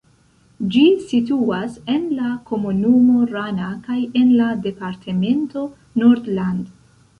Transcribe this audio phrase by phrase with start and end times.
[0.75, 5.69] Ĝi situas en la komunumo Rana kaj en la departemento
[6.05, 6.77] Nordland.